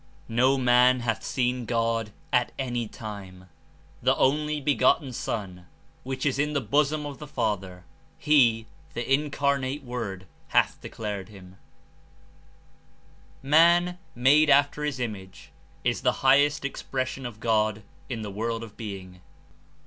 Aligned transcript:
8 0.27 0.35
'Wo 0.39 0.57
man 0.57 1.01
hath 1.01 1.23
seen 1.23 1.65
God 1.65 2.11
at 2.33 2.51
any 2.57 2.87
time; 2.87 3.49
the 4.01 4.15
only 4.17 4.59
be 4.59 4.73
gotten 4.73 5.13
Son, 5.13 5.67
ithich 6.03 6.25
is 6.25 6.39
in 6.39 6.53
the 6.53 6.59
bosom 6.59 7.05
of 7.05 7.19
the 7.19 7.27
Father, 7.27 7.83
he 8.17 8.65
(The 8.95 9.07
Incarnate 9.13 9.83
Word) 9.83 10.25
hath 10.47 10.81
declared 10.81 11.29
him 11.29 11.57
J' 13.43 13.49
Man, 13.49 13.99
"made 14.15 14.49
after 14.49 14.83
his 14.83 14.99
Image," 14.99 15.51
is 15.83 16.01
the 16.01 16.11
highest 16.25 16.65
ex 16.65 16.81
pression 16.81 17.23
of 17.23 17.39
God 17.39 17.83
in 18.09 18.23
the 18.23 18.31
world 18.31 18.63
of 18.63 18.75
being. 18.75 19.21